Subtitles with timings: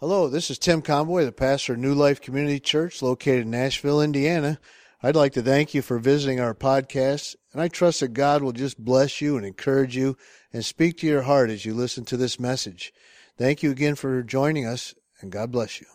[0.00, 4.00] Hello, this is Tim Conboy, the pastor of New Life Community Church located in Nashville,
[4.00, 4.58] Indiana.
[5.02, 8.52] I'd like to thank you for visiting our podcast, and I trust that God will
[8.52, 10.16] just bless you and encourage you
[10.54, 12.94] and speak to your heart as you listen to this message.
[13.36, 15.86] Thank you again for joining us, and God bless you.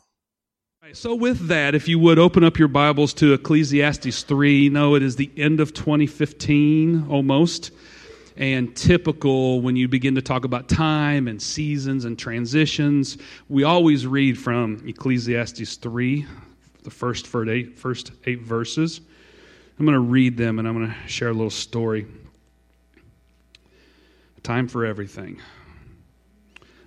[0.94, 4.94] So, with that, if you would open up your Bibles to Ecclesiastes 3, you know
[4.94, 7.72] it is the end of 2015 almost
[8.38, 13.18] and typical when you begin to talk about time and seasons and transitions.
[13.48, 16.26] We always read from Ecclesiastes 3,
[16.84, 19.02] the first eight, first eight verses.
[19.79, 22.06] I'm going to read them and I'm going to share a little story.
[24.43, 25.42] Time for everything.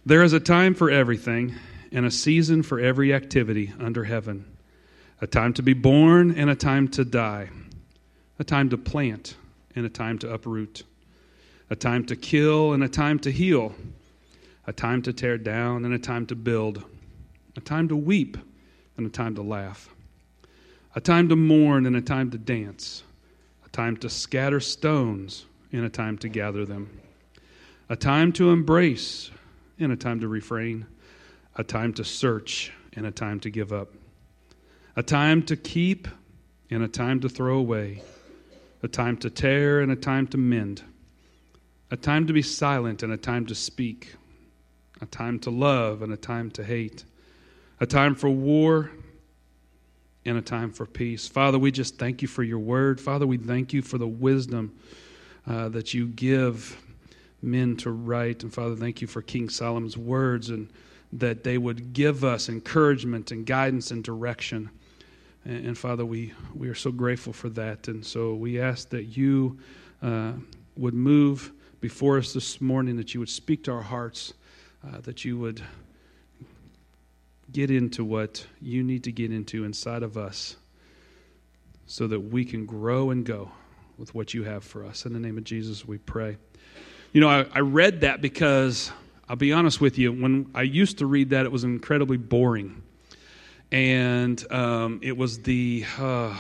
[0.07, 1.55] There is a time for everything
[1.93, 4.45] and a season for every activity under heaven
[5.21, 7.51] a time to be born and a time to die,
[8.39, 9.35] a time to plant
[9.75, 10.85] and a time to uproot
[11.71, 13.75] a time to kill and a time to heal,
[14.67, 16.83] a time to tear down and a time to build,
[17.57, 18.37] a time to weep
[18.97, 19.95] and a time to laugh,
[20.95, 23.03] a time to mourn and a time to dance,
[23.67, 27.01] a time to scatter stones and a time to gather them,
[27.89, 29.31] a time to embrace
[29.79, 30.87] and a time to refrain,
[31.57, 33.93] a time to search and a time to give up,
[34.97, 36.09] a time to keep
[36.71, 38.03] and a time to throw away,
[38.83, 40.83] a time to tear and a time to mend
[41.91, 44.15] a time to be silent and a time to speak,
[45.01, 47.05] a time to love and a time to hate,
[47.81, 48.91] a time for war
[50.25, 51.27] and a time for peace.
[51.27, 53.01] Father, we just thank you for your word.
[53.01, 54.77] Father, we thank you for the wisdom
[55.47, 56.77] uh, that you give
[57.41, 58.43] men to write.
[58.43, 60.69] And Father, thank you for King Solomon's words and
[61.13, 64.69] that they would give us encouragement and guidance and direction.
[65.47, 67.89] And, and Father, we, we are so grateful for that.
[67.89, 69.59] And so we ask that you
[70.03, 70.33] uh,
[70.77, 74.35] would move before us this morning, that you would speak to our hearts,
[74.87, 75.63] uh, that you would
[77.53, 80.57] get into what you need to get into inside of us
[81.87, 83.51] so that we can grow and go
[83.97, 85.07] with what you have for us.
[85.07, 86.37] In the name of Jesus, we pray.
[87.13, 88.93] You know, I, I read that because
[89.29, 92.83] I'll be honest with you, when I used to read that, it was incredibly boring.
[93.71, 95.85] And um, it was the.
[95.99, 96.39] Uh,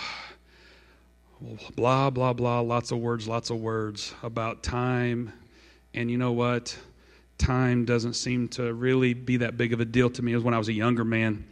[1.77, 5.33] blah, blah, blah, lots of words, lots of words about time.
[5.95, 6.77] And you know what?
[7.39, 10.55] Time doesn't seem to really be that big of a deal to me as when
[10.55, 11.47] I was a younger man.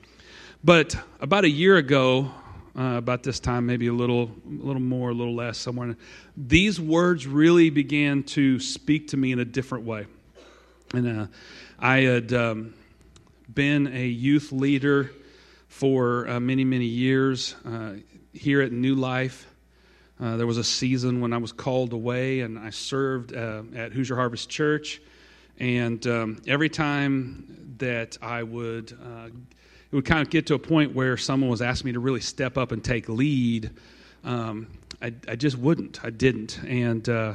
[0.65, 2.31] But about a year ago,
[2.77, 5.97] uh, about this time, maybe a little, a little more, a little less, somewhere,
[6.37, 10.07] these words really began to speak to me in a different way.
[10.93, 11.27] And uh,
[11.79, 12.75] I had um,
[13.53, 15.11] been a youth leader
[15.69, 17.93] for uh, many, many years uh,
[18.33, 19.47] here at New Life.
[20.19, 23.93] Uh, there was a season when I was called away and I served uh, at
[23.93, 25.03] Hoosier Harvest Church.
[25.59, 30.59] And um, every time that I would, uh, it would kind of get to a
[30.59, 33.71] point where someone was asking me to really step up and take lead.
[34.25, 34.69] Um,
[35.03, 36.03] I, I, just wouldn't.
[36.05, 36.63] I didn't.
[36.65, 37.35] And, uh,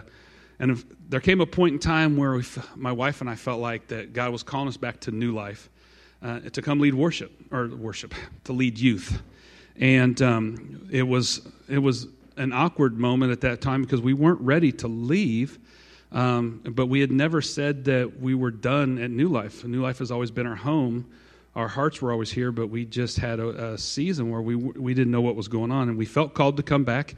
[0.59, 2.43] and there came a point in time where we,
[2.75, 5.69] my wife and I felt like that God was calling us back to new life,
[6.23, 8.13] uh, to come lead worship, or worship,
[8.45, 9.21] to lead youth.
[9.77, 14.41] And um, it was, it was, an awkward moment at that time because we weren't
[14.41, 15.59] ready to leave.
[16.11, 19.63] Um, but we had never said that we were done at New Life.
[19.63, 21.09] New Life has always been our home.
[21.55, 24.93] Our hearts were always here, but we just had a, a season where we we
[24.93, 27.15] didn't know what was going on, and we felt called to come back.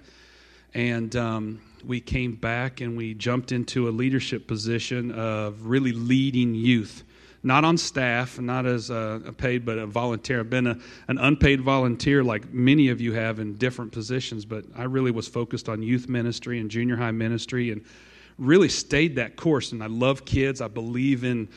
[0.75, 6.56] And um, we came back and we jumped into a leadership position of really leading
[6.56, 7.03] youth
[7.44, 10.40] not on staff, not as a, a paid, but a volunteer.
[10.40, 14.64] I've been a, an unpaid volunteer like many of you have in different positions, but
[14.76, 17.84] I really was focused on youth ministry and junior high ministry and
[18.38, 19.74] really stayed that course.
[19.74, 20.62] And I love kids.
[20.62, 21.50] I believe in,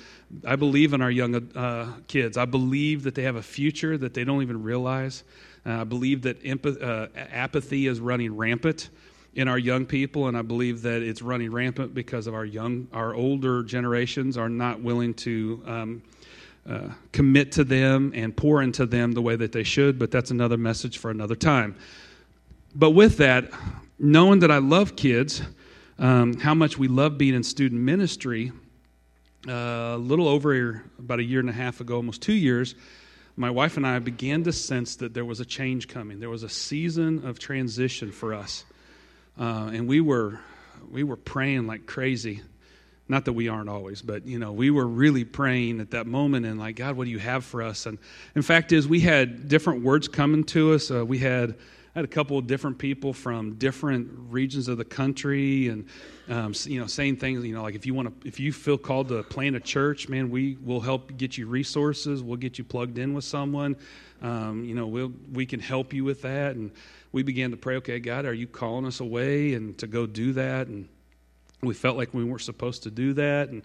[0.44, 2.36] I believe in our young uh, kids.
[2.36, 5.22] I believe that they have a future that they don't even realize.
[5.64, 8.90] Uh, I believe that empath- uh, apathy is running rampant
[9.36, 12.88] in our young people, and I believe that it's running rampant because of our young,
[12.94, 16.02] our older generations are not willing to um,
[16.66, 19.98] uh, commit to them and pour into them the way that they should.
[19.98, 21.76] But that's another message for another time.
[22.74, 23.50] But with that,
[23.98, 25.42] knowing that I love kids,
[25.98, 28.52] um, how much we love being in student ministry,
[29.46, 32.74] uh, a little over about a year and a half ago, almost two years,
[33.36, 36.20] my wife and I began to sense that there was a change coming.
[36.20, 38.64] There was a season of transition for us.
[39.38, 40.40] Uh, and we were
[40.90, 42.40] we were praying like crazy.
[43.08, 46.44] Not that we aren't always, but you know, we were really praying at that moment
[46.44, 47.86] and like, God, what do you have for us?
[47.86, 47.98] And
[48.34, 50.90] in fact, is we had different words coming to us.
[50.90, 51.54] Uh, we had
[51.94, 55.86] had a couple of different people from different regions of the country, and
[56.28, 57.42] um, you know, saying things.
[57.42, 60.06] You know, like if you want to, if you feel called to plant a church,
[60.08, 62.22] man, we will help get you resources.
[62.22, 63.76] We'll get you plugged in with someone.
[64.20, 66.56] Um, you know, we'll we can help you with that.
[66.56, 66.70] And
[67.16, 67.76] we began to pray.
[67.76, 70.66] Okay, God, are you calling us away and to go do that?
[70.66, 70.86] And
[71.62, 73.62] we felt like we weren't supposed to do that, and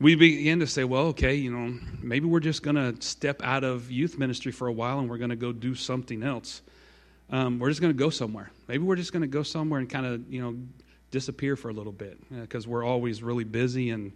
[0.00, 3.62] we began to say, well, okay, you know, maybe we're just going to step out
[3.62, 6.60] of youth ministry for a while and we're going to go do something else.
[7.30, 8.50] Um, we're just going to go somewhere.
[8.66, 10.56] Maybe we're just going to go somewhere and kind of, you know,
[11.12, 14.12] disappear for a little bit because uh, we're always really busy and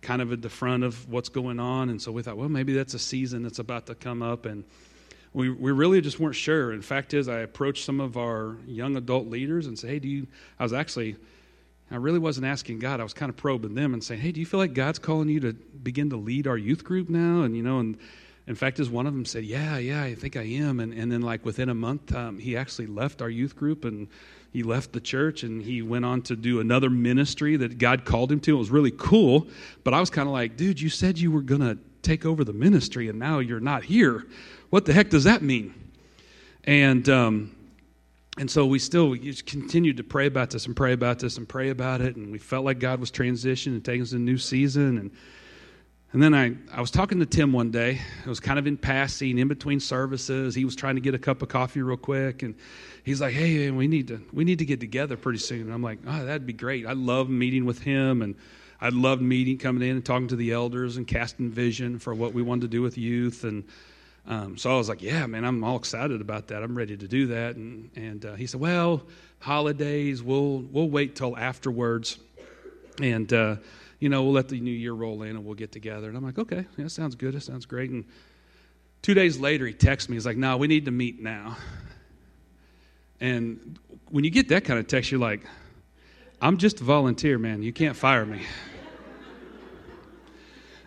[0.00, 1.90] kind of at the front of what's going on.
[1.90, 4.46] And so we thought, well, maybe that's a season that's about to come up.
[4.46, 4.64] And
[5.34, 6.72] we, we really just weren't sure.
[6.72, 10.08] In fact, is I approached some of our young adult leaders and said, hey, do
[10.08, 10.26] you,
[10.58, 11.16] I was actually
[11.92, 13.00] I really wasn't asking God.
[13.00, 15.28] I was kind of probing them and saying, "Hey, do you feel like God's calling
[15.28, 17.98] you to begin to lead our youth group now?" And you know, and
[18.46, 21.12] in fact, as one of them said, "Yeah, yeah, I think I am." And and
[21.12, 24.08] then like within a month, um, he actually left our youth group and
[24.52, 28.32] he left the church and he went on to do another ministry that God called
[28.32, 28.54] him to.
[28.54, 29.46] It was really cool,
[29.84, 32.54] but I was kind of like, "Dude, you said you were gonna take over the
[32.54, 34.26] ministry, and now you're not here.
[34.72, 35.74] What the heck does that mean?"
[36.64, 37.54] And um,
[38.38, 41.36] and so we still we just continued to pray about this and pray about this
[41.36, 42.16] and pray about it.
[42.16, 44.96] And we felt like god was transitioning and taking us to a new season.
[44.96, 45.10] And
[46.14, 48.00] and then I, I was talking to tim one day.
[48.24, 50.54] It was kind of in passing in between services.
[50.54, 52.42] He was trying to get a cup of coffee real quick.
[52.42, 52.54] And
[53.04, 55.62] he's like hey man, we need to we need to get together pretty soon.
[55.62, 56.86] And i'm like oh that'd be great.
[56.86, 58.22] I love meeting with him.
[58.22, 58.34] And
[58.80, 62.32] i loved meeting coming in and talking to the elders and casting vision for what
[62.32, 63.44] we wanted to do with youth.
[63.44, 63.64] And
[64.26, 66.62] um, so I was like, yeah, man, I'm all excited about that.
[66.62, 67.56] I'm ready to do that.
[67.56, 69.02] And, and uh, he said, well,
[69.40, 72.18] holidays, we'll, we'll wait till afterwards.
[73.00, 73.56] And, uh,
[73.98, 76.08] you know, we'll let the new year roll in and we'll get together.
[76.08, 77.34] And I'm like, okay, yeah, that sounds good.
[77.34, 77.90] That sounds great.
[77.90, 78.04] And
[79.00, 80.16] two days later, he texts me.
[80.16, 81.56] He's like, no, we need to meet now.
[83.20, 83.78] And
[84.10, 85.44] when you get that kind of text, you're like,
[86.40, 87.62] I'm just a volunteer, man.
[87.62, 88.42] You can't fire me.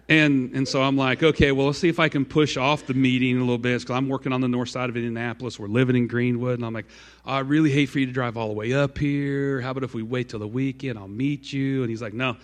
[0.08, 2.94] And, and so I'm like, okay, well, let's see if I can push off the
[2.94, 5.60] meeting a little bit because I'm working on the north side of Indianapolis.
[5.60, 6.60] We're living in Greenwood.
[6.60, 6.86] And I'm like,
[7.26, 9.62] I really hate for you to drive all the way up here.
[9.62, 11.00] How about if we wait till the weekend?
[11.00, 11.82] I'll meet you.
[11.82, 12.38] And he's like, no,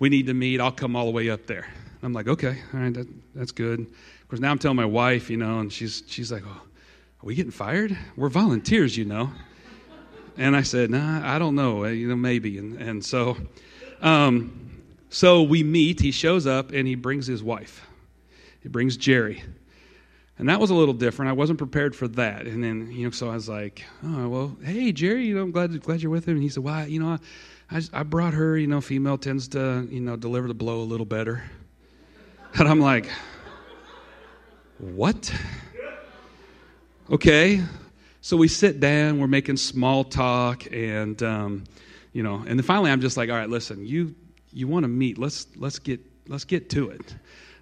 [0.00, 0.60] we need to meet.
[0.60, 1.68] I'll come all the way up there.
[2.02, 3.80] I'm like, okay, all right, that, that's good.
[3.80, 7.26] Of course, now I'm telling my wife, you know, and she's, she's like, oh, are
[7.26, 7.96] we getting fired?
[8.16, 9.30] We're volunteers, you know.
[10.36, 12.58] And I said, nah, I don't know, you know, maybe.
[12.58, 13.36] And, and so,
[14.02, 14.63] um,
[15.14, 17.86] so we meet, he shows up, and he brings his wife.
[18.64, 19.44] He brings Jerry.
[20.40, 21.28] And that was a little different.
[21.28, 22.48] I wasn't prepared for that.
[22.48, 25.52] And then, you know, so I was like, oh, well, hey, Jerry, you know, I'm
[25.52, 26.34] glad, glad you're with him.
[26.34, 27.16] And he said, well, you know,
[27.70, 30.82] I, I brought her, you know, female tends to, you know, deliver the blow a
[30.82, 31.44] little better.
[32.58, 33.08] And I'm like,
[34.78, 35.32] what?
[37.08, 37.62] Okay.
[38.20, 41.64] So we sit down, we're making small talk, and, um,
[42.12, 44.14] you know, and then finally I'm just like, all right, listen, you
[44.54, 45.18] you want to meet.
[45.18, 47.14] Let's let's get let's get to it.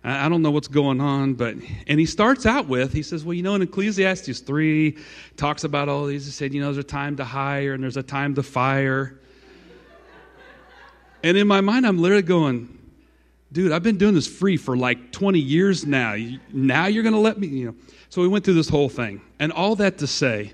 [0.05, 1.55] I don't know what's going on, but
[1.87, 4.99] and he starts out with he says, well, you know, in Ecclesiastes three,
[5.37, 6.25] talks about all these.
[6.25, 9.19] He said, you know, there's a time to hire and there's a time to fire.
[11.23, 12.79] And in my mind, I'm literally going,
[13.53, 16.17] dude, I've been doing this free for like 20 years now.
[16.53, 17.75] Now you're going to let me, you know.
[18.09, 20.53] So we went through this whole thing, and all that to say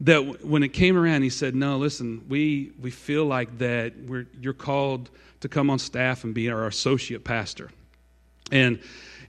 [0.00, 4.26] that when it came around, he said, no, listen, we we feel like that we're
[4.40, 5.10] you're called
[5.40, 7.70] to come on staff and be our associate pastor.
[8.52, 8.80] And,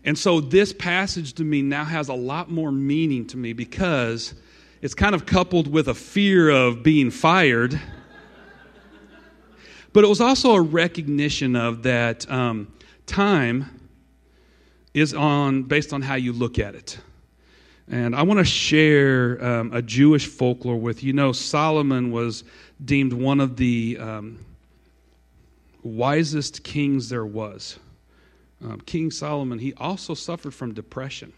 [0.03, 4.33] and so this passage to me now has a lot more meaning to me because
[4.81, 7.79] it's kind of coupled with a fear of being fired.
[9.93, 12.73] but it was also a recognition of that um,
[13.05, 13.65] time
[14.93, 16.99] is on based on how you look at it.
[17.91, 21.11] And I want to share um, a Jewish folklore with you.
[21.11, 22.45] know, Solomon was
[22.83, 24.45] deemed one of the um,
[25.83, 27.77] wisest kings there was.
[28.63, 31.33] Um, King Solomon, he also suffered from depression.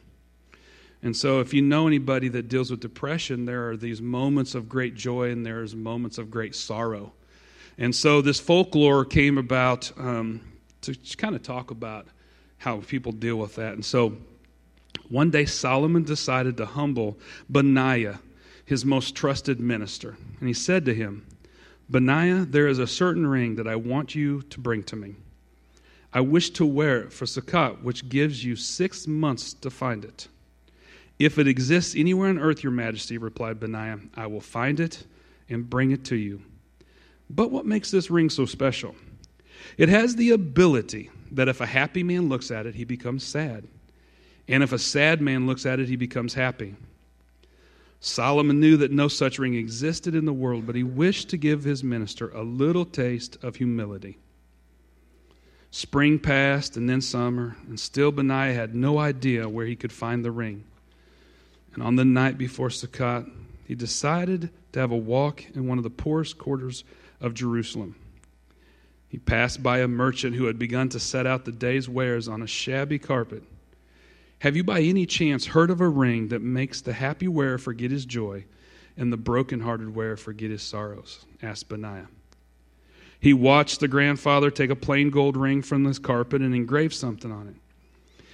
[1.02, 4.70] And so, if you know anybody that deals with depression, there are these moments of
[4.70, 7.14] great joy and there's moments of great sorrow.
[7.80, 10.42] And so, this folklore came about um,
[10.82, 12.08] to kind of talk about
[12.60, 13.74] how people deal with that.
[13.74, 14.18] And so,
[15.10, 17.18] one day Solomon decided to humble
[17.50, 18.20] Benaiah,
[18.66, 20.18] his most trusted minister.
[20.40, 21.26] And he said to him,
[21.90, 25.16] Benaiah, there is a certain ring that I want you to bring to me.
[26.14, 30.28] I wish to wear it for Sukkot, which gives you six months to find it.
[31.20, 35.06] If it exists anywhere on earth, your majesty, replied Benaiah, I will find it
[35.50, 36.42] and bring it to you.
[37.30, 38.96] But what makes this ring so special?
[39.78, 43.68] It has the ability that if a happy man looks at it, he becomes sad.
[44.48, 46.76] And if a sad man looks at it, he becomes happy.
[48.00, 51.64] Solomon knew that no such ring existed in the world, but he wished to give
[51.64, 54.18] his minister a little taste of humility.
[55.72, 60.24] Spring passed and then summer, and still Benaiah had no idea where he could find
[60.24, 60.66] the ring.
[61.74, 63.32] And on the night before Sukkot,
[63.66, 66.84] he decided to have a walk in one of the poorest quarters
[67.22, 67.96] of Jerusalem.
[69.08, 72.42] He passed by a merchant who had begun to set out the day's wares on
[72.42, 73.44] a shabby carpet.
[74.44, 77.92] Have you by any chance heard of a ring that makes the happy wearer forget
[77.92, 78.44] his joy
[78.98, 81.26] and the broken-hearted wearer forget his sorrows?
[81.42, 82.10] asked Benaiah.
[83.22, 87.32] He watched the grandfather take a plain gold ring from this carpet and engrave something
[87.32, 87.56] on it.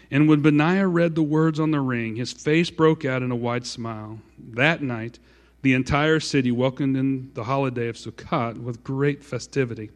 [0.10, 3.36] And when Benaiah read the words on the ring, his face broke out in a
[3.36, 4.20] wide smile.
[4.40, 5.20] That night,
[5.62, 9.92] the entire city welcomed in the holiday of Sukkot with great festivity.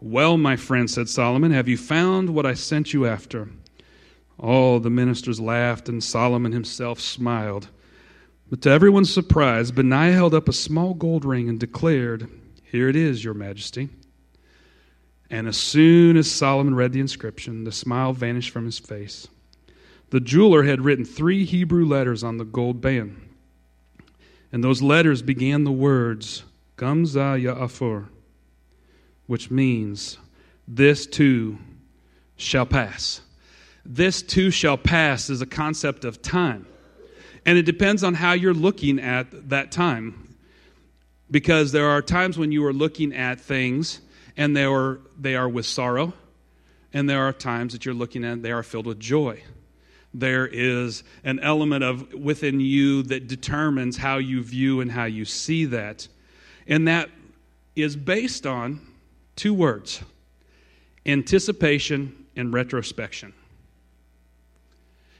[0.00, 3.48] Well, my friend, said Solomon, have you found what I sent you after?
[4.38, 7.68] All the ministers laughed, and Solomon himself smiled.
[8.50, 12.28] But to everyone's surprise, Benaiah held up a small gold ring and declared,
[12.62, 13.88] Here it is, Your Majesty.
[15.30, 19.26] And as soon as Solomon read the inscription, the smile vanished from his face.
[20.10, 23.20] The jeweler had written three Hebrew letters on the gold band.
[24.52, 26.44] And those letters began the words,
[26.76, 28.06] Gamza Ya'afur,
[29.26, 30.18] which means,
[30.68, 31.58] This too
[32.36, 33.22] shall pass.
[33.88, 36.66] This too shall pass is a concept of time.
[37.44, 40.34] And it depends on how you're looking at that time.
[41.30, 44.00] Because there are times when you are looking at things
[44.36, 46.12] and they are, they are with sorrow,
[46.92, 49.42] and there are times that you're looking at they are filled with joy.
[50.12, 55.24] There is an element of within you that determines how you view and how you
[55.24, 56.08] see that.
[56.66, 57.10] And that
[57.76, 58.80] is based on
[59.36, 60.02] two words
[61.04, 63.32] anticipation and retrospection.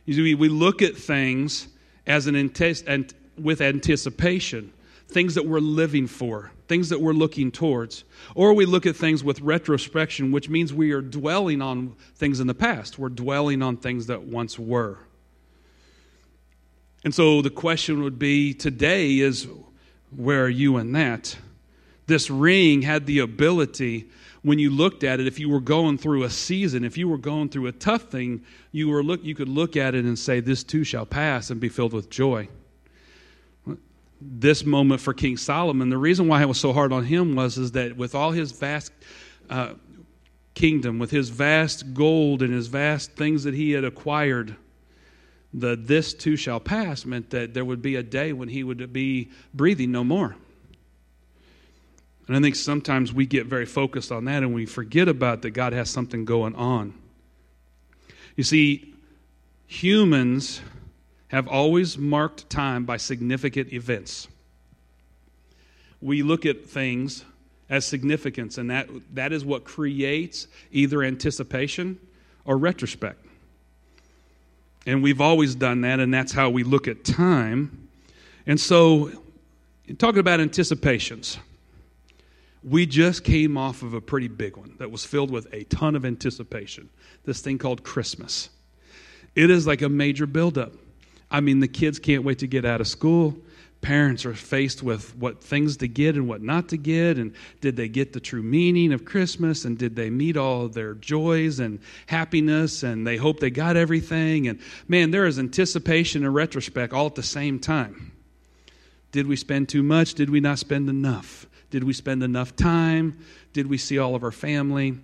[0.07, 1.69] See, we look at things
[2.07, 4.73] as an and with anticipation,
[5.09, 8.05] things that we're living for, things that we're looking towards.
[8.35, 12.47] Or we look at things with retrospection, which means we are dwelling on things in
[12.47, 12.99] the past.
[12.99, 14.99] We're dwelling on things that once were.
[17.05, 19.47] And so the question would be today is
[20.15, 21.37] where are you in that?
[22.07, 24.09] This ring had the ability
[24.47, 27.19] when you looked at it, if you were going through a season, if you were
[27.19, 30.38] going through a tough thing, you, were look, you could look at it and say,
[30.38, 32.49] This too shall pass and be filled with joy.
[34.21, 37.59] This moment for King Solomon, the reason why it was so hard on him was
[37.59, 38.93] is that with all his vast
[39.50, 39.75] uh,
[40.55, 44.55] kingdom, with his vast gold and his vast things that he had acquired,
[45.53, 48.93] the this too shall pass meant that there would be a day when he would
[48.93, 50.37] be breathing no more.
[52.26, 55.50] And I think sometimes we get very focused on that and we forget about that
[55.50, 56.95] God has something going on.
[58.35, 58.95] You see,
[59.66, 60.61] humans
[61.28, 64.28] have always marked time by significant events.
[66.00, 67.25] We look at things
[67.68, 71.99] as significance, and that, that is what creates either anticipation
[72.45, 73.25] or retrospect.
[74.87, 77.88] And we've always done that, and that's how we look at time.
[78.47, 79.11] And so,
[79.99, 81.38] talking about anticipations,
[82.63, 85.95] we just came off of a pretty big one that was filled with a ton
[85.95, 86.89] of anticipation.
[87.25, 88.51] This thing called Christmas.
[89.35, 90.73] It is like a major buildup.
[91.31, 93.37] I mean, the kids can't wait to get out of school.
[93.83, 97.19] Parents are faced with what things to get and what not to get.
[97.19, 99.65] And did they get the true meaning of Christmas?
[99.65, 102.83] And did they meet all their joys and happiness?
[102.83, 104.49] And they hope they got everything.
[104.49, 108.13] And man, there is anticipation and retrospect all at the same time.
[109.13, 110.15] Did we spend too much?
[110.15, 111.47] Did we not spend enough?
[111.71, 113.19] Did we spend enough time?
[113.53, 114.99] Did we see all of our family?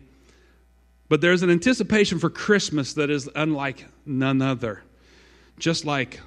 [1.09, 4.83] But there's an anticipation for Christmas that is unlike none other.
[5.59, 6.21] Just like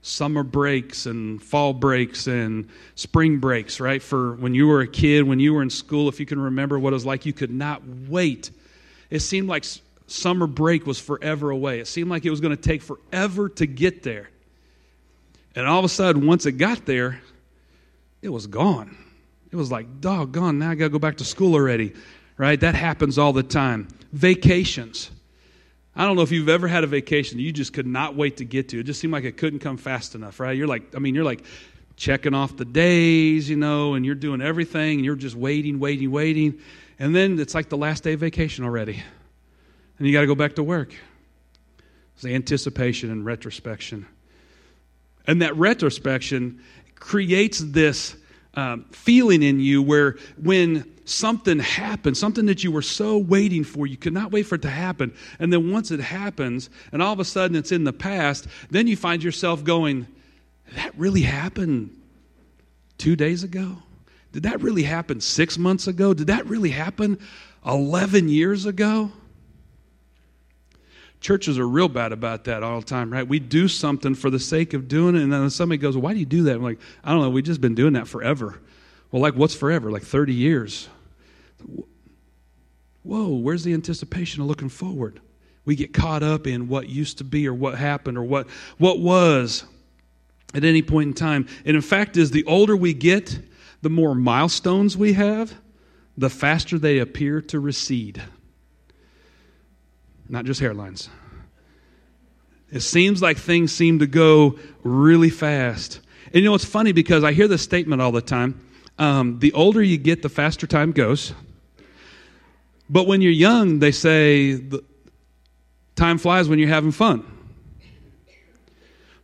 [0.00, 4.02] summer breaks and fall breaks and spring breaks, right?
[4.02, 6.78] For when you were a kid, when you were in school, if you can remember
[6.78, 8.50] what it was like, you could not wait.
[9.10, 9.64] It seemed like
[10.08, 11.78] summer break was forever away.
[11.78, 14.30] It seemed like it was going to take forever to get there.
[15.54, 17.20] And all of a sudden, once it got there,
[18.22, 18.96] it was gone.
[19.52, 21.92] It was like, doggone, now I got to go back to school already,
[22.38, 22.58] right?
[22.58, 23.86] That happens all the time.
[24.12, 25.10] Vacations.
[25.94, 28.46] I don't know if you've ever had a vacation you just could not wait to
[28.46, 28.80] get to.
[28.80, 30.56] It just seemed like it couldn't come fast enough, right?
[30.56, 31.44] You're like, I mean, you're like
[31.96, 36.10] checking off the days, you know, and you're doing everything, and you're just waiting, waiting,
[36.10, 36.58] waiting.
[36.98, 39.02] And then it's like the last day of vacation already.
[39.98, 40.94] And you got to go back to work.
[42.14, 44.06] It's the anticipation and retrospection.
[45.26, 46.60] And that retrospection
[46.94, 48.16] creates this
[48.54, 53.86] um, feeling in you where when something happens, something that you were so waiting for,
[53.86, 55.14] you could not wait for it to happen.
[55.38, 58.86] And then once it happens, and all of a sudden it's in the past, then
[58.86, 60.06] you find yourself going,
[60.74, 61.98] that really happened
[62.98, 63.78] two days ago?
[64.32, 66.14] Did that really happen six months ago?
[66.14, 67.18] Did that really happen
[67.66, 69.10] 11 years ago?
[71.22, 73.26] Churches are real bad about that all the time, right?
[73.26, 76.18] We do something for the sake of doing it, and then somebody goes, Why do
[76.18, 76.56] you do that?
[76.56, 78.60] I'm like, I don't know, we've just been doing that forever.
[79.12, 79.92] Well, like, what's forever?
[79.92, 80.88] Like 30 years.
[83.04, 85.20] Whoa, where's the anticipation of looking forward?
[85.64, 88.48] We get caught up in what used to be or what happened or what,
[88.78, 89.64] what was
[90.54, 91.46] at any point in time.
[91.64, 93.38] And in fact, is the older we get,
[93.80, 95.54] the more milestones we have,
[96.16, 98.20] the faster they appear to recede
[100.32, 101.08] not just hairlines.
[102.72, 106.00] It seems like things seem to go really fast.
[106.26, 108.58] And you know, it's funny because I hear this statement all the time
[108.98, 111.32] um, the older you get, the faster time goes.
[112.88, 114.84] But when you're young, they say the
[115.96, 117.24] time flies when you're having fun.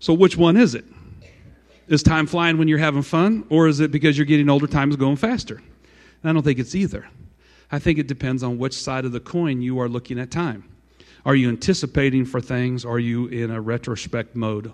[0.00, 0.84] So, which one is it?
[1.88, 4.90] Is time flying when you're having fun, or is it because you're getting older, time
[4.90, 5.56] is going faster?
[5.56, 7.06] And I don't think it's either.
[7.70, 10.64] I think it depends on which side of the coin you are looking at time.
[11.24, 12.84] Are you anticipating for things?
[12.84, 14.72] Are you in a retrospect mode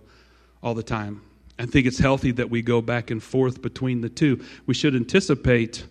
[0.62, 1.22] all the time?
[1.58, 4.44] I think it's healthy that we go back and forth between the two.
[4.66, 5.84] We should anticipate.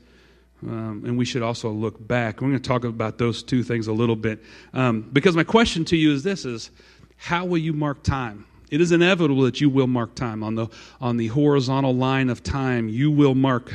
[0.65, 2.39] Um, and we should also look back.
[2.39, 4.41] We're going to talk about those two things a little bit.
[4.73, 6.71] Um, because my question to you is this is
[7.17, 8.45] how will you mark time?
[8.71, 10.41] It is inevitable that you will mark time.
[10.41, 10.67] On the,
[10.99, 13.73] on the horizontal line of time, you will mark.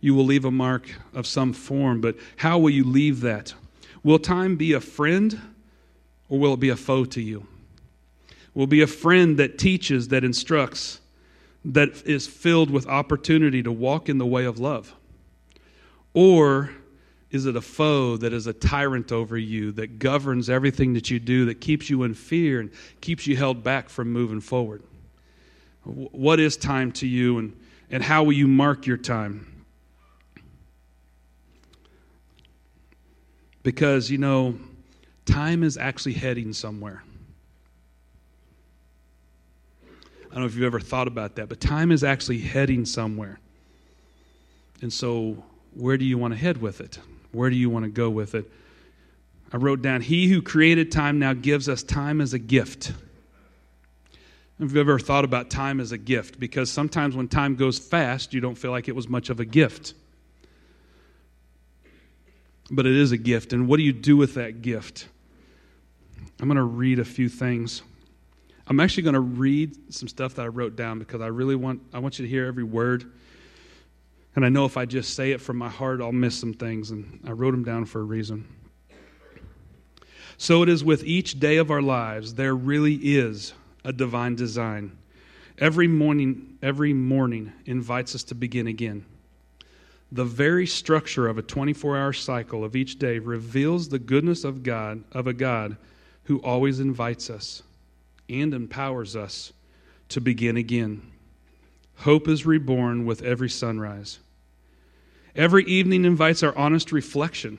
[0.00, 3.54] You will leave a mark of some form, but how will you leave that?
[4.02, 5.40] Will time be a friend
[6.34, 7.46] or will it be a foe to you?
[8.54, 11.00] Will be a friend that teaches, that instructs,
[11.64, 14.92] that is filled with opportunity to walk in the way of love?
[16.12, 16.72] Or
[17.30, 21.20] is it a foe that is a tyrant over you, that governs everything that you
[21.20, 24.82] do, that keeps you in fear and keeps you held back from moving forward?
[25.84, 27.56] What is time to you, and,
[27.92, 29.64] and how will you mark your time?
[33.62, 34.58] Because, you know,
[35.26, 37.02] time is actually heading somewhere.
[40.34, 43.38] I don't know if you've ever thought about that, but time is actually heading somewhere.
[44.82, 46.98] And so, where do you want to head with it?
[47.32, 48.50] Where do you want to go with it?
[49.52, 52.92] I wrote down, He who created time now gives us time as a gift.
[54.58, 56.38] Have you ever thought about time as a gift?
[56.38, 59.44] Because sometimes when time goes fast, you don't feel like it was much of a
[59.44, 59.94] gift.
[62.70, 63.52] But it is a gift.
[63.52, 65.08] And what do you do with that gift?
[66.44, 67.80] I'm going to read a few things.
[68.66, 71.80] I'm actually going to read some stuff that I wrote down because I really want
[71.90, 73.10] I want you to hear every word.
[74.36, 76.90] And I know if I just say it from my heart, I'll miss some things
[76.90, 78.46] and I wrote them down for a reason.
[80.36, 84.98] So it is with each day of our lives there really is a divine design.
[85.56, 89.06] Every morning every morning invites us to begin again.
[90.12, 95.04] The very structure of a 24-hour cycle of each day reveals the goodness of God
[95.10, 95.78] of a God
[96.24, 97.62] who always invites us
[98.28, 99.52] and empowers us
[100.08, 101.02] to begin again.
[101.96, 104.18] Hope is reborn with every sunrise.
[105.36, 107.58] Every evening invites our honest reflection,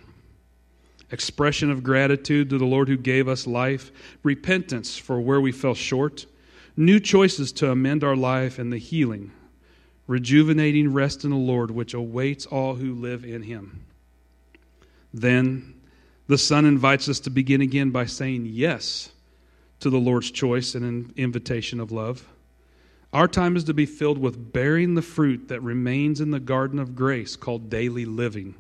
[1.12, 3.92] expression of gratitude to the Lord who gave us life,
[4.24, 6.26] repentance for where we fell short,
[6.78, 9.32] new choices to amend our life, and the healing,
[10.08, 13.86] rejuvenating rest in the Lord which awaits all who live in Him.
[15.14, 15.75] Then
[16.28, 19.12] the Son invites us to begin again by saying yes
[19.80, 22.28] to the Lord's choice and an invitation of love.
[23.14, 26.80] Our time is to be filled with bearing the fruit that remains in the garden
[26.80, 28.56] of grace called daily living.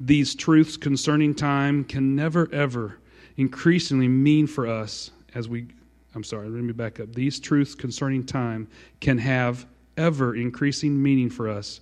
[0.00, 2.98] These truths concerning time can never, ever
[3.36, 5.68] increasingly mean for us as we,
[6.14, 7.14] I'm sorry, let me back up.
[7.14, 8.68] These truths concerning time
[9.00, 9.66] can have
[9.96, 11.80] ever increasing meaning for us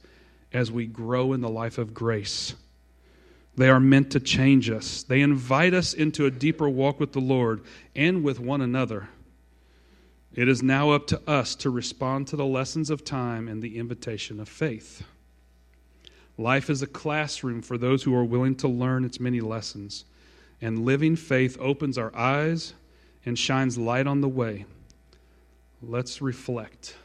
[0.52, 2.54] as we grow in the life of grace
[3.56, 5.02] they are meant to change us.
[5.02, 7.62] They invite us into a deeper walk with the Lord
[7.94, 9.08] and with one another.
[10.34, 13.78] It is now up to us to respond to the lessons of time and the
[13.78, 15.02] invitation of faith.
[16.38, 20.06] Life is a classroom for those who are willing to learn its many lessons,
[20.62, 22.72] and living faith opens our eyes
[23.26, 24.64] and shines light on the way.
[25.82, 26.96] Let's reflect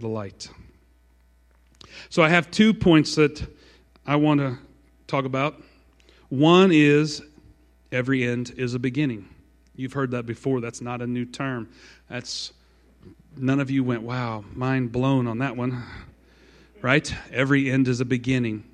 [0.00, 0.48] the light.
[2.10, 3.46] So, I have two points that
[4.06, 4.58] I want to
[5.08, 5.60] talk about.
[6.28, 7.22] One is
[7.90, 9.28] every end is a beginning.
[9.74, 10.60] You've heard that before.
[10.60, 11.68] That's not a new term.
[12.08, 12.52] That's
[13.36, 15.82] none of you went, wow, mind blown on that one.
[16.82, 17.12] Right?
[17.32, 18.64] Every end is a beginning.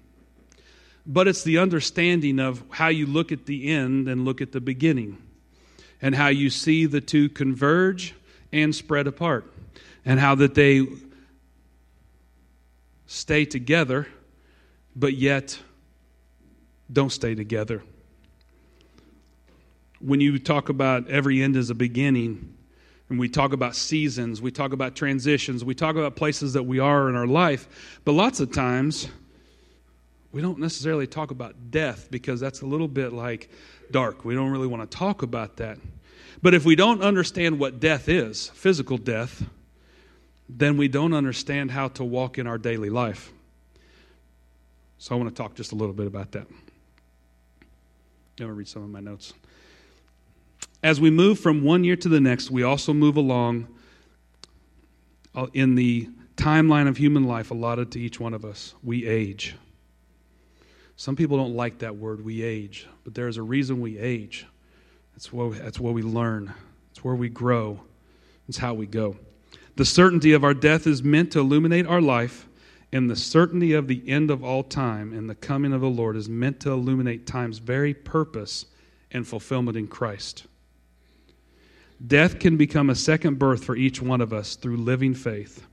[1.07, 4.61] But it's the understanding of how you look at the end and look at the
[4.61, 5.19] beginning,
[6.03, 8.15] and how you see the two converge
[8.53, 9.51] and spread apart.
[10.05, 10.87] and how that they
[13.07, 14.07] stay together,
[14.95, 15.59] but yet
[16.95, 17.83] don't stay together.
[20.01, 22.57] When you talk about every end is a beginning,
[23.09, 26.79] and we talk about seasons, we talk about transitions, we talk about places that we
[26.79, 29.09] are in our life, but lots of times
[30.33, 33.51] we don't necessarily talk about death because that's a little bit like
[33.91, 34.25] dark.
[34.25, 35.79] We don't really want to talk about that.
[36.43, 39.45] But if we don't understand what death is, physical death,
[40.49, 43.33] then we don't understand how to walk in our daily life.
[44.99, 46.47] So I want to talk just a little bit about that.
[48.35, 49.33] I'm going to read some of my notes.
[50.83, 53.69] As we move from one year to the next, we also move along
[55.37, 58.75] uh, in the timeline of human life allotted to each one of us.
[58.83, 59.55] We age.
[60.97, 64.47] Some people don't like that word, we age, but there's a reason we age.
[65.15, 66.53] That's where, that's where we learn,
[66.91, 67.81] it's where we grow,
[68.49, 69.17] it's how we go.
[69.77, 72.49] The certainty of our death is meant to illuminate our life,
[72.95, 76.15] and the certainty of the end of all time and the coming of the Lord
[76.15, 78.67] is meant to illuminate time's very purpose
[79.11, 80.45] and fulfillment in Christ.
[82.07, 85.67] Death can become a second birth for each one of us through living faith.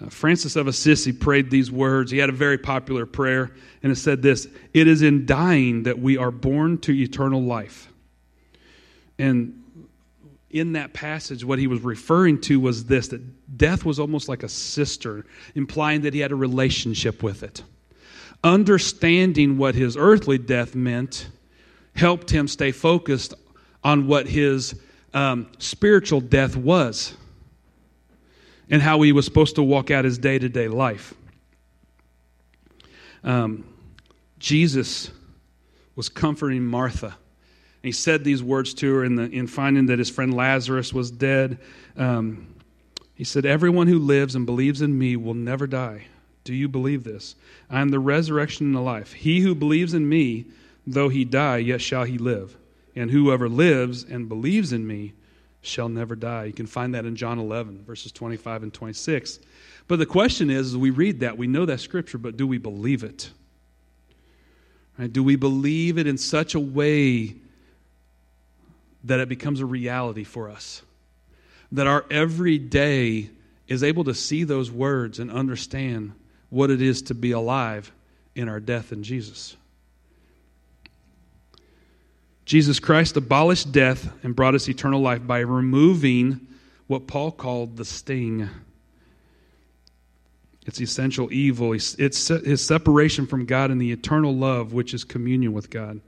[0.00, 2.10] Uh, Francis of Assisi prayed these words.
[2.10, 5.98] He had a very popular prayer, and it said this It is in dying that
[5.98, 7.92] we are born to eternal life.
[9.18, 9.62] And
[10.54, 14.44] in that passage, what he was referring to was this that death was almost like
[14.44, 17.64] a sister, implying that he had a relationship with it.
[18.44, 21.28] Understanding what his earthly death meant
[21.96, 23.34] helped him stay focused
[23.82, 24.80] on what his
[25.12, 27.16] um, spiritual death was
[28.70, 31.14] and how he was supposed to walk out his day to day life.
[33.24, 33.66] Um,
[34.38, 35.10] Jesus
[35.96, 37.16] was comforting Martha
[37.84, 41.10] he said these words to her in, the, in finding that his friend Lazarus was
[41.10, 41.58] dead.
[41.98, 42.54] Um,
[43.14, 46.06] he said, Everyone who lives and believes in me will never die.
[46.44, 47.34] Do you believe this?
[47.68, 49.12] I am the resurrection and the life.
[49.12, 50.46] He who believes in me,
[50.86, 52.56] though he die, yet shall he live.
[52.96, 55.12] And whoever lives and believes in me
[55.60, 56.44] shall never die.
[56.44, 59.40] You can find that in John 11, verses 25 and 26.
[59.88, 63.04] But the question is, we read that, we know that scripture, but do we believe
[63.04, 63.30] it?
[64.98, 65.12] Right?
[65.12, 67.34] Do we believe it in such a way
[69.04, 70.82] that it becomes a reality for us.
[71.72, 73.30] That our everyday
[73.68, 76.12] is able to see those words and understand
[76.50, 77.92] what it is to be alive
[78.34, 79.56] in our death in Jesus.
[82.44, 86.46] Jesus Christ abolished death and brought us eternal life by removing
[86.86, 88.48] what Paul called the sting.
[90.66, 91.72] It's essential evil.
[91.72, 96.00] It's his separation from God and the eternal love, which is communion with God.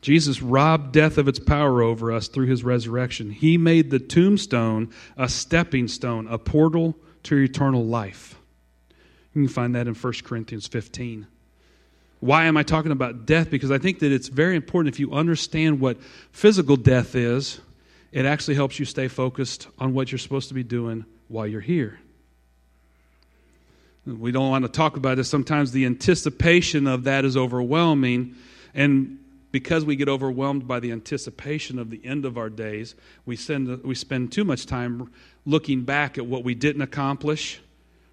[0.00, 3.30] Jesus robbed death of its power over us through his resurrection.
[3.30, 8.36] He made the tombstone a stepping stone, a portal to eternal life.
[9.34, 11.26] You can find that in 1 Corinthians 15.
[12.20, 13.50] Why am I talking about death?
[13.50, 16.00] Because I think that it's very important if you understand what
[16.32, 17.60] physical death is,
[18.10, 21.60] it actually helps you stay focused on what you're supposed to be doing while you're
[21.60, 22.00] here.
[24.06, 25.24] We don't want to talk about it.
[25.24, 28.34] Sometimes the anticipation of that is overwhelming.
[28.74, 29.18] And
[29.50, 33.82] because we get overwhelmed by the anticipation of the end of our days, we, send,
[33.82, 35.10] we spend too much time
[35.46, 37.60] looking back at what we didn't accomplish,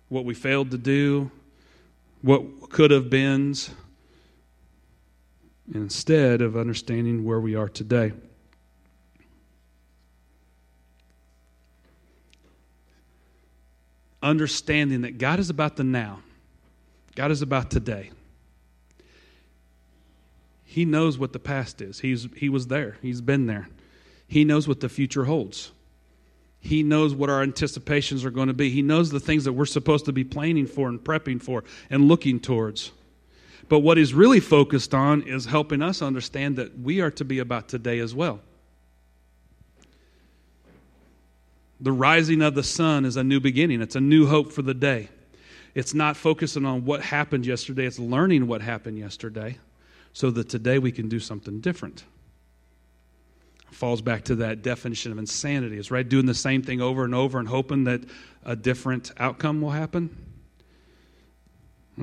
[0.08, 1.30] what we failed to do,
[2.22, 3.54] what could have been,
[5.74, 8.14] instead of understanding where we are today.
[14.24, 16.22] Understanding that God is about the now,
[17.16, 18.12] God is about today.
[20.76, 22.02] He knows what the past is.
[22.02, 23.70] He's, he was there, He's been there.
[24.28, 25.72] He knows what the future holds.
[26.60, 28.70] He knows what our anticipations are going to be.
[28.70, 32.10] He knows the things that we're supposed to be planning for and prepping for and
[32.10, 32.92] looking towards.
[33.70, 37.40] But what he's really focused on is helping us understand that we are to be
[37.40, 38.42] about today as well.
[41.80, 44.74] The rising of the sun is a new beginning, it's a new hope for the
[44.74, 45.08] day.
[45.74, 49.58] It's not focusing on what happened yesterday, it's learning what happened yesterday
[50.16, 52.06] so that today we can do something different.
[53.72, 55.78] Falls back to that definition of insanity.
[55.78, 58.00] It's right doing the same thing over and over and hoping that
[58.46, 60.16] a different outcome will happen.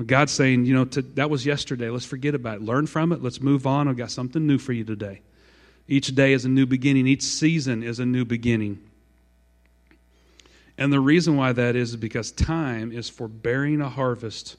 [0.05, 1.89] God's saying, you know, to, that was yesterday.
[1.89, 2.61] Let's forget about it.
[2.61, 3.23] Learn from it.
[3.23, 3.87] Let's move on.
[3.87, 5.21] I've got something new for you today.
[5.87, 8.79] Each day is a new beginning, each season is a new beginning.
[10.77, 14.57] And the reason why that is, is because time is for bearing a harvest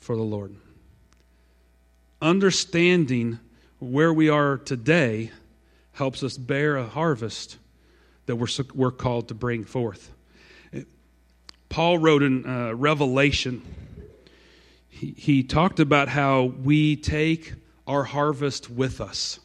[0.00, 0.56] for the Lord
[2.20, 3.38] understanding
[3.78, 5.30] where we are today
[5.92, 7.56] helps us bear a harvest
[8.26, 10.10] that we're, we're called to bring forth.
[11.68, 13.62] Paul wrote in uh, Revelation,
[14.88, 17.54] he, he talked about how we take
[17.86, 19.38] our harvest with us.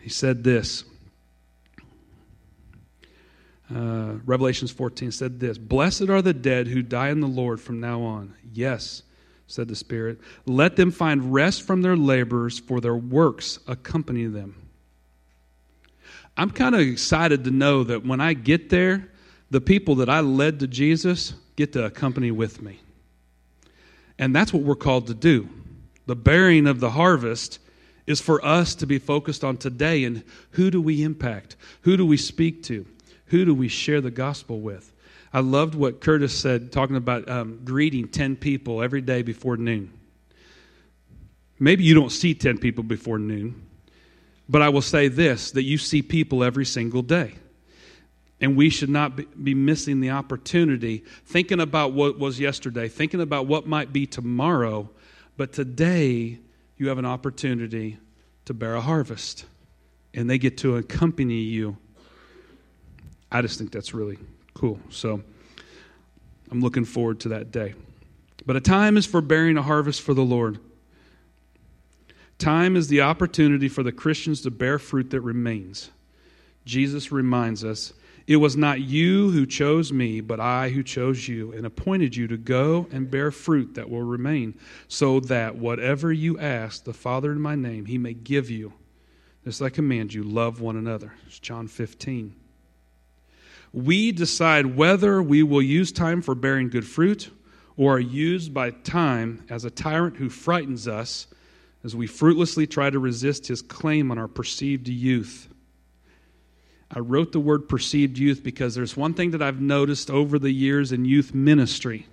[0.00, 0.84] He said this.
[3.74, 7.80] Uh, Revelations 14 said this Blessed are the dead who die in the Lord from
[7.80, 8.34] now on.
[8.52, 9.02] Yes,
[9.46, 10.20] said the Spirit.
[10.46, 14.56] Let them find rest from their labors, for their works accompany them.
[16.36, 19.08] I'm kind of excited to know that when I get there,
[19.50, 22.80] the people that I led to Jesus get to accompany with me.
[24.18, 25.48] And that's what we're called to do.
[26.06, 27.58] The bearing of the harvest
[28.06, 31.56] is for us to be focused on today and who do we impact?
[31.82, 32.86] Who do we speak to?
[33.30, 34.92] Who do we share the gospel with?
[35.32, 39.92] I loved what Curtis said, talking about um, greeting 10 people every day before noon.
[41.58, 43.66] Maybe you don't see 10 people before noon,
[44.48, 47.34] but I will say this that you see people every single day.
[48.40, 53.46] And we should not be missing the opportunity, thinking about what was yesterday, thinking about
[53.46, 54.90] what might be tomorrow,
[55.36, 56.38] but today
[56.78, 57.98] you have an opportunity
[58.46, 59.44] to bear a harvest.
[60.14, 61.76] And they get to accompany you.
[63.30, 64.18] I just think that's really
[64.54, 64.78] cool.
[64.90, 65.22] So
[66.50, 67.74] I'm looking forward to that day.
[68.46, 70.58] But a time is for bearing a harvest for the Lord.
[72.38, 75.90] Time is the opportunity for the Christians to bear fruit that remains.
[76.64, 77.92] Jesus reminds us
[78.26, 82.28] it was not you who chose me, but I who chose you and appointed you
[82.28, 87.32] to go and bear fruit that will remain, so that whatever you ask the Father
[87.32, 88.72] in my name, he may give you.
[89.44, 91.12] This I command you love one another.
[91.26, 92.36] It's John 15.
[93.72, 97.30] We decide whether we will use time for bearing good fruit
[97.76, 101.28] or are used by time as a tyrant who frightens us
[101.84, 105.48] as we fruitlessly try to resist his claim on our perceived youth.
[106.90, 110.50] I wrote the word perceived youth because there's one thing that I've noticed over the
[110.50, 112.06] years in youth ministry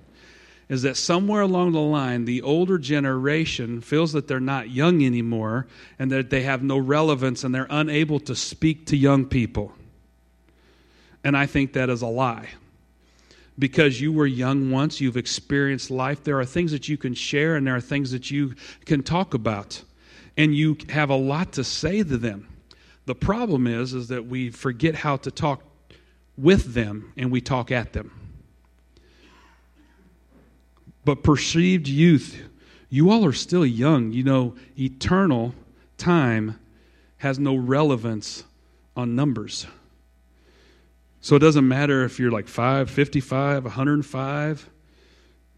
[0.69, 5.65] is that somewhere along the line, the older generation feels that they're not young anymore
[5.97, 9.73] and that they have no relevance and they're unable to speak to young people.
[11.23, 12.49] And I think that is a lie.
[13.59, 17.55] Because you were young once, you've experienced life, there are things that you can share
[17.55, 18.53] and there are things that you
[18.85, 19.81] can talk about.
[20.37, 22.47] And you have a lot to say to them.
[23.07, 25.63] The problem is is that we forget how to talk
[26.37, 28.11] with them and we talk at them.
[31.03, 32.37] But perceived youth,
[32.89, 34.11] you all are still young.
[34.11, 35.55] You know, eternal
[35.97, 36.59] time
[37.17, 38.43] has no relevance
[38.95, 39.65] on numbers.
[41.27, 44.69] So it doesn't matter if you're like 5, 55, 105.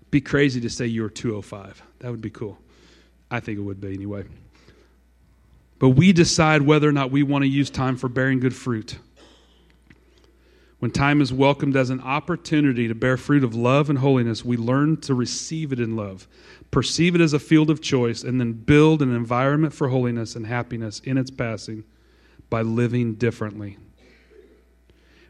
[0.09, 1.83] be crazy to say you're 205.
[1.99, 2.57] That would be cool.
[3.29, 4.23] I think it would be anyway.
[5.77, 8.97] But we decide whether or not we want to use time for bearing good fruit.
[10.79, 14.57] When time is welcomed as an opportunity to bear fruit of love and holiness, we
[14.57, 16.27] learn to receive it in love,
[16.71, 20.47] perceive it as a field of choice, and then build an environment for holiness and
[20.47, 21.83] happiness in its passing
[22.49, 23.77] by living differently.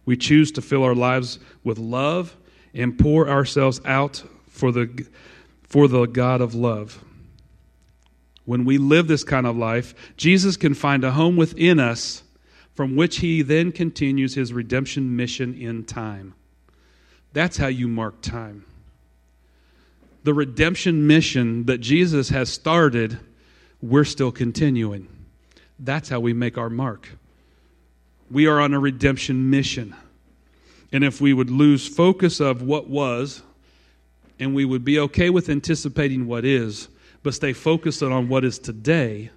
[0.09, 2.35] We choose to fill our lives with love
[2.73, 5.07] and pour ourselves out for the,
[5.61, 7.03] for the God of love
[8.49, 12.23] when we live this kind of life, Jesus can find a home within us
[12.73, 16.33] from which he then continues his redemption mission in time.
[17.31, 18.65] That's how you mark time.
[20.23, 23.19] The redemption mission that Jesus has started,
[23.83, 25.07] we're still continuing.
[25.77, 27.18] That's how we make our mark.
[28.31, 29.95] We are on a redemption mission.
[30.91, 33.41] And if we would lose focus of what was,
[34.39, 36.87] and we would be okay with anticipating what is,
[37.23, 39.31] but stay focused on what is today,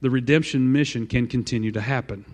[0.00, 2.24] the redemption mission can continue to happen.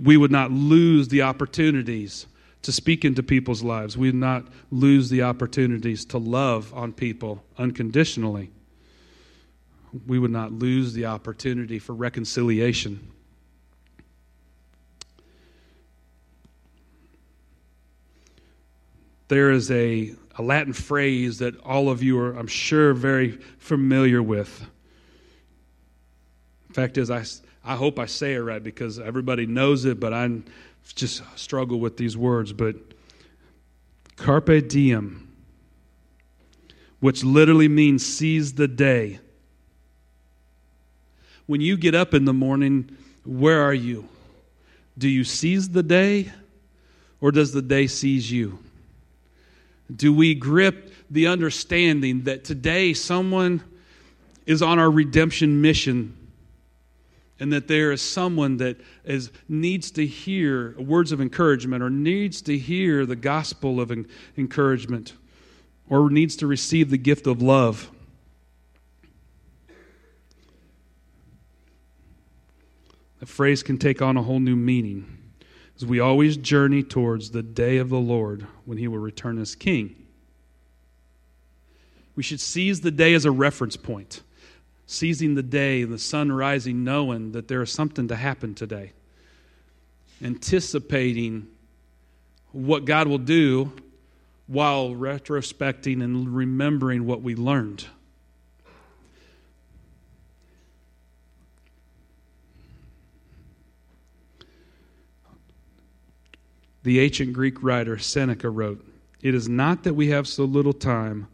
[0.00, 2.26] We would not lose the opportunities
[2.62, 3.96] to speak into people's lives.
[3.96, 8.50] We would not lose the opportunities to love on people unconditionally.
[10.06, 13.10] We would not lose the opportunity for reconciliation.
[19.28, 24.22] There is a a Latin phrase that all of you are, I'm sure, very familiar
[24.22, 24.66] with.
[26.72, 27.24] Fact is, I,
[27.64, 30.30] I hope I say it right because everybody knows it, but I
[30.94, 32.52] just struggle with these words.
[32.52, 32.76] But
[34.14, 35.28] carpe diem,
[37.00, 39.18] which literally means seize the day.
[41.46, 44.08] When you get up in the morning, where are you?
[44.96, 46.30] Do you seize the day
[47.20, 48.60] or does the day seize you?
[49.94, 53.62] Do we grip the understanding that today someone
[54.46, 56.14] is on our redemption mission
[57.40, 62.42] and that there is someone that is, needs to hear words of encouragement or needs
[62.42, 63.92] to hear the gospel of
[64.36, 65.14] encouragement
[65.88, 67.90] or needs to receive the gift of love.
[73.20, 75.17] The phrase can take on a whole new meaning
[75.78, 79.54] as we always journey towards the day of the Lord when he will return as
[79.54, 79.94] king.
[82.16, 84.22] We should seize the day as a reference point
[84.90, 88.90] seizing the day, the sun rising, knowing that there is something to happen today,
[90.22, 91.46] anticipating
[92.52, 93.70] what God will do
[94.46, 97.84] while retrospecting and remembering what we learned.
[106.82, 108.84] The ancient Greek writer Seneca wrote,
[109.20, 111.28] It is not that we have so little time,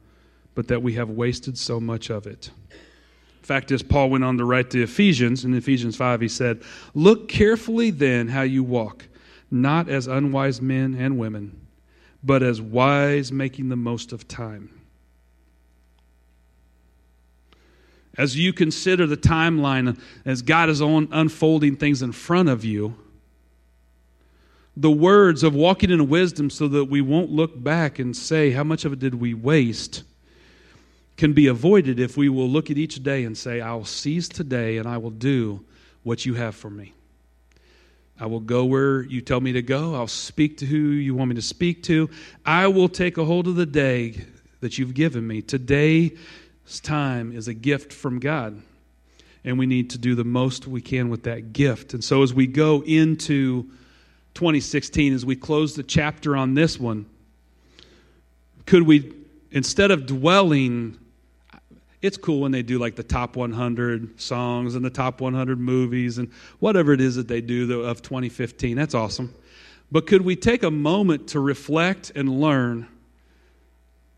[0.54, 2.50] but that we have wasted so much of it.
[2.70, 5.44] In fact is, Paul went on to write to Ephesians.
[5.44, 6.62] In Ephesians 5, he said,
[6.94, 9.06] Look carefully then how you walk,
[9.50, 11.60] not as unwise men and women,
[12.22, 14.70] but as wise, making the most of time.
[18.16, 22.96] As you consider the timeline, as God is on unfolding things in front of you,
[24.76, 28.64] the words of walking in wisdom so that we won't look back and say, How
[28.64, 30.02] much of it did we waste?
[31.16, 34.28] can be avoided if we will look at each day and say, I will seize
[34.28, 35.64] today and I will do
[36.02, 36.92] what you have for me.
[38.18, 39.94] I will go where you tell me to go.
[39.94, 42.10] I'll speak to who you want me to speak to.
[42.46, 44.24] I will take a hold of the day
[44.60, 45.42] that you've given me.
[45.42, 46.12] Today's
[46.82, 48.62] time is a gift from God,
[49.44, 51.92] and we need to do the most we can with that gift.
[51.92, 53.68] And so, as we go into
[54.34, 57.06] 2016, as we close the chapter on this one,
[58.66, 59.12] could we,
[59.50, 60.98] instead of dwelling
[62.04, 66.18] it's cool when they do like the top 100 songs and the top 100 movies
[66.18, 68.76] and whatever it is that they do of 2015.
[68.76, 69.34] That's awesome.
[69.90, 72.88] But could we take a moment to reflect and learn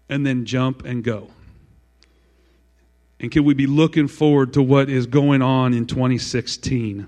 [0.08, 1.30] and then jump and go?
[3.20, 7.06] And can we be looking forward to what is going on in 2016?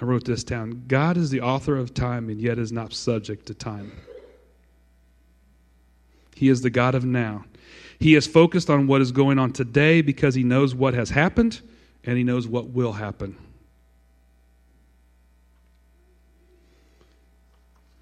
[0.00, 0.84] I wrote this down.
[0.88, 3.92] God is the author of time and yet is not subject to time.
[6.34, 7.44] He is the God of now.
[7.98, 11.62] He is focused on what is going on today because he knows what has happened
[12.04, 13.36] and he knows what will happen.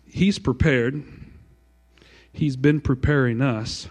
[0.04, 1.04] He's prepared.
[2.32, 3.88] He's been preparing us.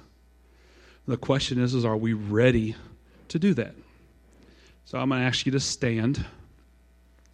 [1.07, 2.75] The question is, is are we ready
[3.29, 3.75] to do that?
[4.85, 6.25] So I'm going to ask you to stand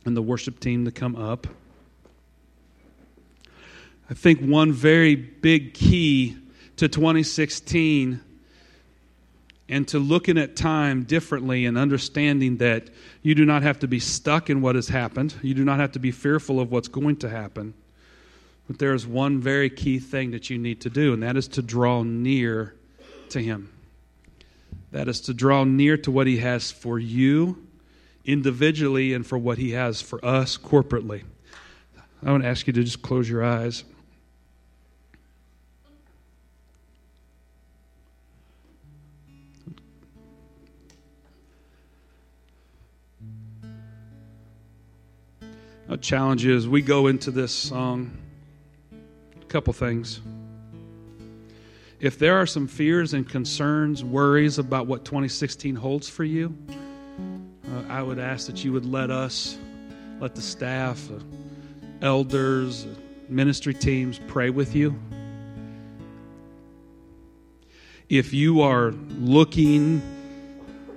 [0.06, 1.48] and the worship team to come up.
[4.10, 6.38] I think one very big key
[6.78, 8.22] to 2016
[9.70, 12.90] and to looking at time differently and understanding that
[13.22, 15.36] you do not have to be stuck in what has happened.
[15.44, 17.76] You do not have to be fearful of what's going to happen.
[18.68, 21.48] But there is one very key thing that you need to do, and that is
[21.50, 22.74] to draw near
[23.30, 23.72] to Him.
[24.92, 27.68] That is to draw near to what He has for you
[28.32, 31.24] individually and for what He has for us corporately.
[32.24, 33.84] I want to ask you to just close your eyes.
[45.88, 48.16] A challenge is we go into this song,
[49.42, 50.22] a couple things.
[52.00, 56.56] If there are some fears and concerns, worries about what 2016 holds for you,
[57.88, 59.58] I would ask that you would let us,
[60.20, 61.08] let the staff,
[62.02, 62.88] elders,
[63.30, 65.00] ministry teams pray with you.
[68.10, 70.02] If you are looking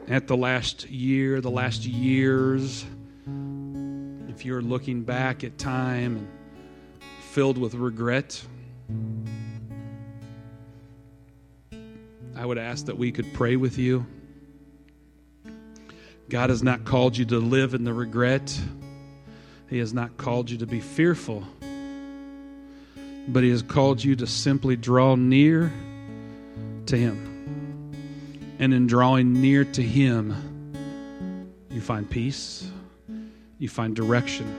[0.08, 2.84] at the last year, the last years,
[4.28, 6.28] if you're looking back at time and
[7.20, 8.42] filled with regret,
[12.34, 14.06] I would ask that we could pray with you.
[16.32, 18.58] God has not called you to live in the regret.
[19.68, 21.44] He has not called you to be fearful.
[23.28, 25.70] But He has called you to simply draw near
[26.86, 27.92] to Him.
[28.58, 32.66] And in drawing near to Him, you find peace
[33.58, 34.52] you find direction.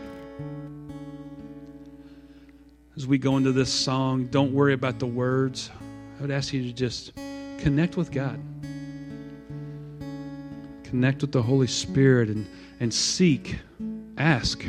[2.95, 5.71] As we go into this song, don't worry about the words.
[6.17, 7.11] I would ask you to just
[7.57, 8.39] connect with God.
[10.93, 12.47] Connect with the Holy Spirit and,
[12.79, 13.57] and seek,
[14.15, 14.63] ask.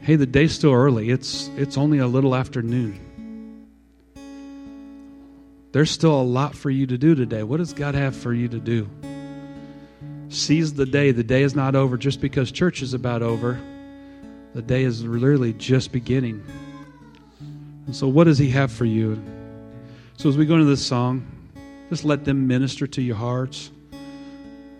[0.00, 1.10] Hey, the day's still early.
[1.10, 3.68] It's it's only a little after noon.
[5.70, 7.44] There's still a lot for you to do today.
[7.44, 8.90] What does God have for you to do?
[10.28, 11.12] Seize the day.
[11.12, 13.60] The day is not over just because church is about over.
[14.54, 16.44] The day is literally just beginning.
[17.86, 19.22] And so, what does He have for you?
[20.16, 21.24] So, as we go into this song,
[21.90, 23.70] just let them minister to your hearts.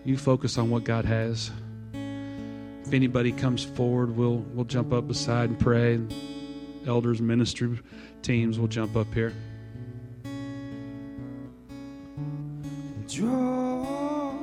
[0.09, 1.51] You focus on what God has.
[1.93, 6.01] If anybody comes forward, we'll, we'll jump up beside and pray.
[6.87, 7.79] Elders, ministry
[8.23, 9.35] teams will jump up here.
[13.07, 14.39] Draw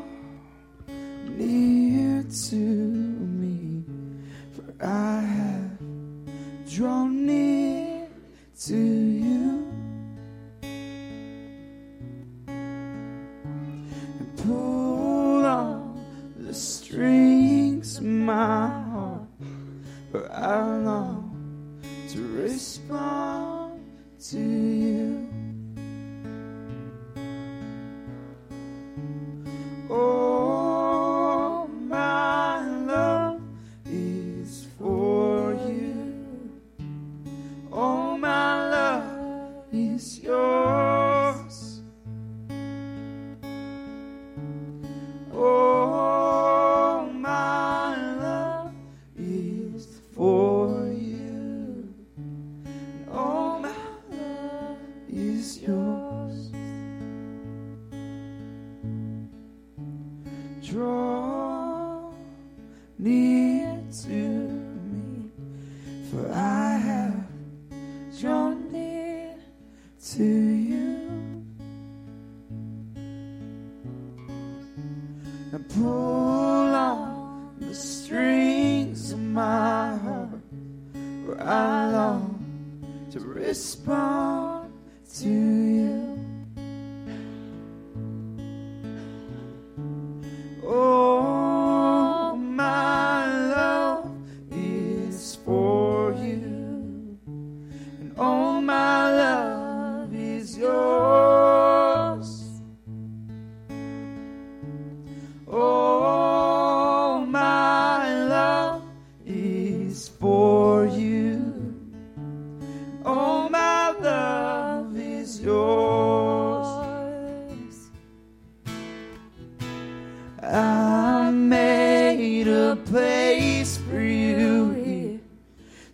[1.29, 3.83] near to me,
[4.51, 5.79] for I have
[6.71, 8.07] drawn near
[8.65, 9.04] to
[20.37, 23.79] I long to respond
[24.29, 24.84] to you.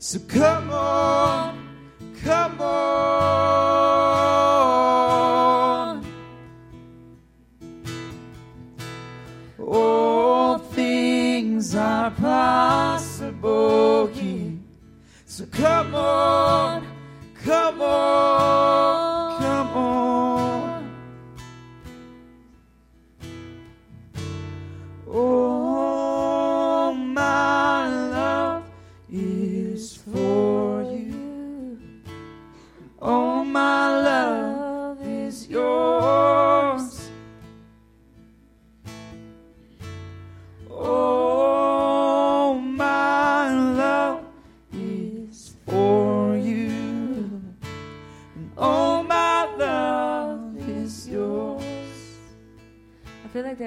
[0.03, 1.69] So come on,
[2.23, 2.71] come on.
[9.59, 13.27] All things are possible
[14.07, 14.53] here.
[15.27, 16.40] So come on,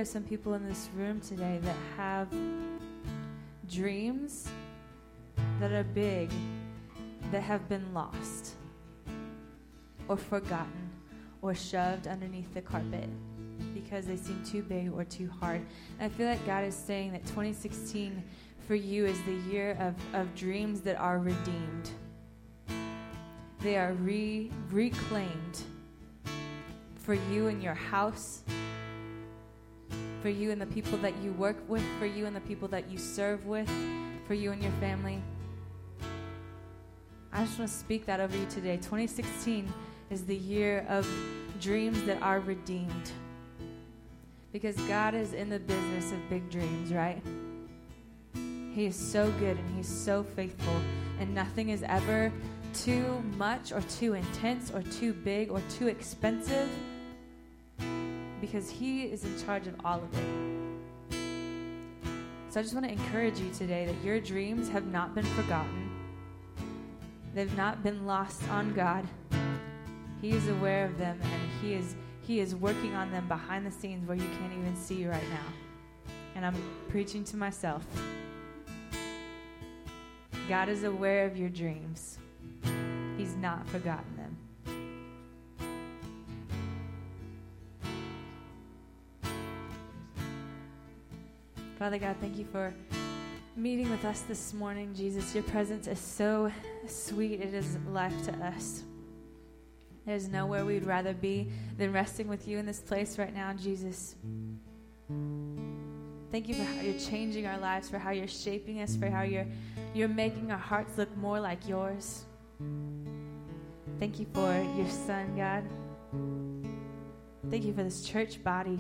[0.05, 2.29] Some people in this room today that have
[3.69, 4.49] dreams
[5.59, 6.31] that are big
[7.33, 8.55] that have been lost
[10.07, 10.91] or forgotten
[11.43, 13.09] or shoved underneath the carpet
[13.73, 15.63] because they seem too big or too hard.
[15.99, 18.23] And I feel like God is saying that 2016
[18.69, 21.91] for you is the year of, of dreams that are redeemed.
[23.61, 25.63] They are re- reclaimed
[26.97, 28.43] for you and your house,
[30.25, 32.91] for you and the people that you work with, for you and the people that
[32.91, 33.71] you serve with,
[34.27, 35.23] for you and your family.
[37.31, 38.77] I just want to speak that over you today.
[38.77, 39.71] 2016
[40.09, 41.07] is the year of
[41.61, 43.11] dreams that are redeemed.
[44.51, 47.23] Because God is in the business of big dreams, right?
[48.73, 50.81] He is so good and He's so faithful,
[51.21, 52.33] and nothing is ever
[52.73, 56.71] too much or too intense or too big or too expensive
[58.47, 61.19] because He is in charge of all of it.
[62.51, 65.91] So I just want to encourage you today that your dreams have not been forgotten,
[67.35, 69.07] they've not been lost on God.
[70.21, 73.71] He is aware of them and He is He is working on them behind the
[73.71, 76.13] scenes where you can't even see right now.
[76.37, 76.57] And I'm
[76.89, 77.85] preaching to myself.
[80.49, 82.19] God is aware of your dreams.
[83.17, 84.14] He's not forgotten
[91.79, 92.73] Father God, thank you for
[93.57, 95.35] meeting with us this morning, Jesus.
[95.35, 96.53] Your presence is so
[96.87, 98.85] sweet, it is life to us.
[100.07, 104.15] There's nowhere we'd rather be than resting with you in this place right now, Jesus.
[106.31, 109.23] Thank you for how you're changing our lives, for how you're shaping us, for how
[109.23, 109.47] you're,
[109.95, 112.25] you're making our hearts look more like yours.
[113.99, 115.65] Thank you for your son, God.
[117.51, 118.79] Thank you for this church body.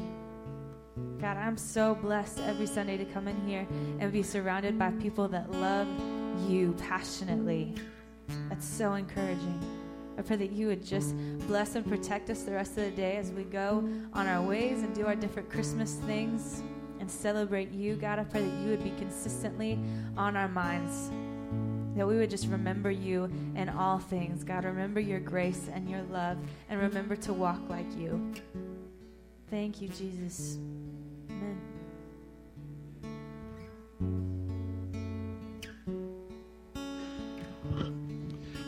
[1.20, 3.66] God, I'm so blessed every Sunday to come in here
[3.99, 5.88] and be surrounded by people that love
[6.49, 7.74] you passionately.
[8.49, 9.61] That's so encouraging.
[10.16, 11.16] I pray that you would just
[11.49, 14.82] bless and protect us the rest of the day as we go on our ways
[14.82, 16.62] and do our different Christmas things
[17.01, 17.97] and celebrate you.
[17.97, 19.78] God, I pray that you would be consistently
[20.16, 21.11] on our minds.
[21.97, 23.24] That we would just remember you
[23.57, 24.45] in all things.
[24.45, 26.38] God, remember your grace and your love
[26.68, 28.32] and remember to walk like you.
[29.51, 30.59] Thank you, Jesus.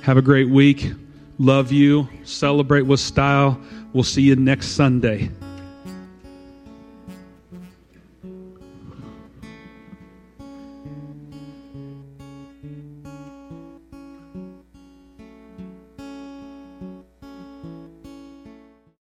[0.07, 0.93] Have a great week.
[1.37, 2.09] Love you.
[2.23, 3.61] Celebrate with style.
[3.93, 5.31] We'll see you next Sunday.